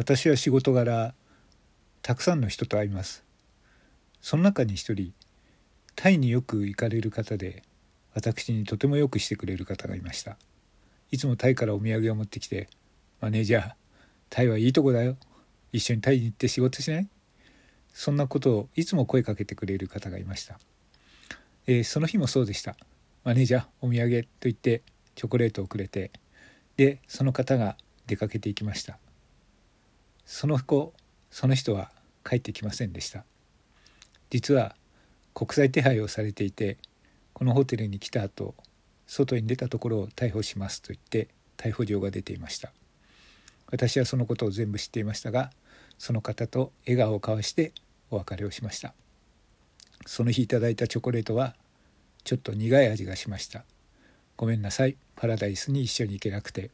[0.00, 1.12] 私は仕事柄
[2.00, 3.22] たくさんの人と会います。
[4.22, 5.12] その中に一人
[5.94, 7.62] タイによく行かれる方で
[8.14, 10.38] 私にとてもよくしてくれる方がいました。
[11.10, 12.70] いつもタイからお土産を持ってきて
[13.20, 13.72] 「マネージャー
[14.30, 15.18] タイはいいとこだよ。
[15.70, 17.08] 一緒にタイに行って仕事しない?」
[17.92, 20.58] そんなことをいつも声かけてくれる方がいました、
[21.66, 22.74] えー、その日もそうでした。
[23.22, 24.80] マネージャーお土産と言って
[25.14, 26.10] チョコレートをくれて
[26.78, 27.76] でその方が
[28.06, 28.98] 出かけていきました。
[30.32, 30.94] その子
[31.32, 31.90] その人は
[32.24, 33.24] 帰ってきませんでした。
[34.30, 34.76] 実は
[35.34, 36.78] 国際手配をされていて
[37.32, 38.54] このホテルに来た後
[39.08, 42.70] 外に出たところを逮捕しますと言って逮捕状が出ていました。
[43.72, 45.50] 私はそのことを全部知っていましたが
[45.98, 47.72] その方と笑顔を交わして
[48.08, 48.94] お別れをしました。
[50.06, 51.56] その日いただいたチョコレートは
[52.22, 53.64] ちょっと苦い味がしました。
[54.36, 56.70] ごめんなさいパラダイスに一緒に行けなくて。